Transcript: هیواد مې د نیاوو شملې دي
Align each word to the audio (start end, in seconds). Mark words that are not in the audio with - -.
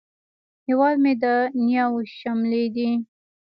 هیواد 0.67 0.95
مې 1.03 1.13
د 1.23 1.25
نیاوو 1.65 2.01
شملې 2.17 2.65
دي 2.75 2.89